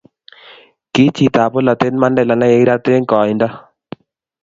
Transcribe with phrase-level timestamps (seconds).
[0.93, 3.47] ki chitab bolatet Mandela ne kikirat eng' koindo